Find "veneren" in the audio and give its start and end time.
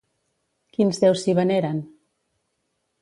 1.41-1.83